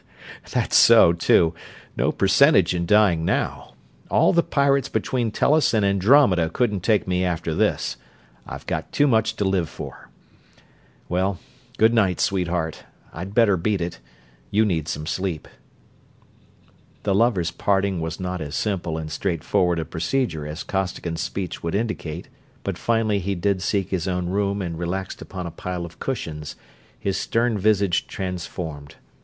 "That's 0.51 0.75
so, 0.75 1.13
too 1.13 1.53
no 1.95 2.11
percentage 2.11 2.73
in 2.73 2.87
dying 2.87 3.23
now. 3.23 3.75
All 4.09 4.33
the 4.33 4.41
pirates 4.41 4.89
between 4.89 5.29
Tellus 5.29 5.75
and 5.75 5.85
Andromeda 5.85 6.49
couldn't 6.49 6.79
take 6.81 7.07
me 7.07 7.23
after 7.23 7.53
this 7.53 7.97
I've 8.47 8.65
got 8.65 8.91
too 8.91 9.05
much 9.05 9.35
to 9.35 9.45
live 9.45 9.69
for. 9.69 10.09
Well, 11.07 11.37
good 11.77 11.93
night, 11.93 12.19
sweetheart, 12.19 12.83
I'd 13.13 13.35
better 13.35 13.55
beat 13.57 13.79
it 13.79 13.99
you 14.49 14.65
need 14.65 14.87
some 14.87 15.05
sleep." 15.05 15.47
The 17.03 17.13
lovers' 17.13 17.51
parting 17.51 18.01
was 18.01 18.19
not 18.19 18.41
as 18.41 18.55
simple 18.55 18.97
and 18.97 19.11
straightforward 19.11 19.77
a 19.77 19.85
procedure 19.85 20.47
as 20.47 20.63
Costigan's 20.63 21.21
speech 21.21 21.61
would 21.61 21.75
indicate, 21.75 22.27
but 22.63 22.75
finally 22.75 23.19
he 23.19 23.35
did 23.35 23.61
seek 23.61 23.89
his 23.91 24.07
own 24.07 24.29
room 24.29 24.63
and 24.63 24.79
relaxed 24.79 25.21
upon 25.21 25.45
a 25.45 25.51
pile 25.51 25.85
of 25.85 25.99
cushions, 25.99 26.55
his 26.99 27.17
stern 27.17 27.55
visage 27.55 28.07
transformed. 28.07 28.95